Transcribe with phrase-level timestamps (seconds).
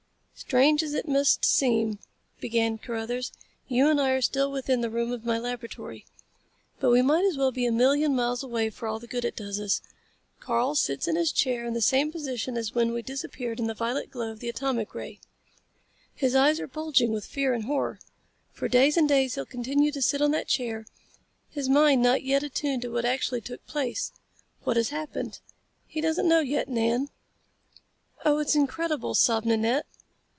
[0.33, 1.99] "Strange as it must seem,"
[2.39, 3.31] began Carruthers,
[3.67, 6.07] "you and I are still within the room of my laboratory.
[6.79, 9.35] But we might as well be a million miles away for all the good it
[9.35, 9.83] does us.
[10.39, 13.75] Karl sits in his chair in the same position as when we disappeared in the
[13.75, 15.19] violet glow of the atomic ray.
[16.15, 17.99] His eyes are bulging with fear and horror.
[18.51, 20.87] For days and days he'll continue to sit on that chair,
[21.49, 24.11] his mind not yet attuned to what actually took place.
[24.63, 25.39] What has happened?
[25.85, 27.09] He doesn't know yet, Nan."
[28.25, 29.85] "Oh, it's incredible," sobbed Nanette.